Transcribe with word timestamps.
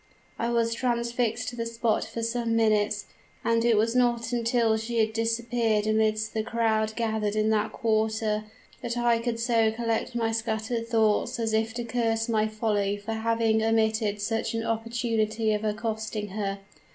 "I 0.39 0.49
was 0.49 0.73
transfixed 0.73 1.47
to 1.49 1.55
the 1.55 1.67
spot 1.67 2.03
for 2.05 2.23
some 2.23 2.55
minutes, 2.55 3.05
and 3.43 3.63
it 3.63 3.77
was 3.77 3.95
not 3.95 4.31
until 4.33 4.75
she 4.75 4.97
had 4.97 5.13
disappeared 5.13 5.85
amidst 5.85 6.33
the 6.33 6.41
crowd 6.41 6.95
gathered 6.95 7.35
in 7.35 7.51
that 7.51 7.71
quarter, 7.71 8.45
that 8.81 8.97
I 8.97 9.19
could 9.19 9.39
so 9.39 9.71
collect 9.71 10.15
my 10.15 10.31
scattered 10.31 10.87
thoughts 10.87 11.39
as 11.39 11.51
to 11.51 11.83
curse 11.83 12.27
my 12.27 12.47
folly 12.47 12.97
for 12.97 13.13
having 13.13 13.61
omitted 13.61 14.19
such 14.19 14.55
an 14.55 14.63
opportunity 14.63 15.53
of 15.53 15.63
accosting 15.63 16.29
her. 16.29 16.57